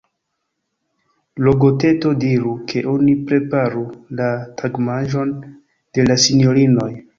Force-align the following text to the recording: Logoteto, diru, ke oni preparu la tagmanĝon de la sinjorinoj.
Logoteto, 1.47 2.13
diru, 2.23 2.55
ke 2.71 2.83
oni 2.95 3.13
preparu 3.29 3.85
la 4.21 4.33
tagmanĝon 4.63 5.37
de 5.99 6.11
la 6.11 6.21
sinjorinoj. 6.27 6.93